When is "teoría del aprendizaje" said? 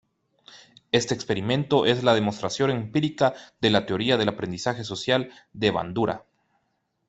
3.85-4.83